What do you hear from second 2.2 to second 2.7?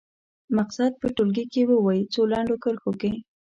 لنډو